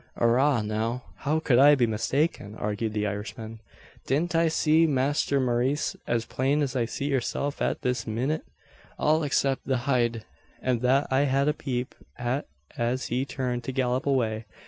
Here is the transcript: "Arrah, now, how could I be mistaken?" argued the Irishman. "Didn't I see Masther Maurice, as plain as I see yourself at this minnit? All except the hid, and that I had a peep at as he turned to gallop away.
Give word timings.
"Arrah, 0.17 0.63
now, 0.63 1.03
how 1.17 1.39
could 1.39 1.59
I 1.59 1.75
be 1.75 1.85
mistaken?" 1.85 2.55
argued 2.55 2.93
the 2.93 3.05
Irishman. 3.05 3.59
"Didn't 4.07 4.33
I 4.33 4.47
see 4.47 4.87
Masther 4.87 5.39
Maurice, 5.39 5.95
as 6.07 6.25
plain 6.25 6.63
as 6.63 6.75
I 6.75 6.85
see 6.85 7.05
yourself 7.05 7.61
at 7.61 7.83
this 7.83 8.07
minnit? 8.07 8.41
All 8.97 9.21
except 9.21 9.67
the 9.67 9.77
hid, 9.77 10.25
and 10.59 10.81
that 10.81 11.05
I 11.11 11.25
had 11.25 11.47
a 11.47 11.53
peep 11.53 11.93
at 12.17 12.47
as 12.75 13.09
he 13.09 13.25
turned 13.25 13.63
to 13.65 13.71
gallop 13.71 14.07
away. 14.07 14.45